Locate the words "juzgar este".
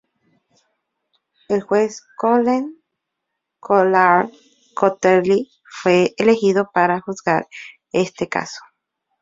7.01-8.27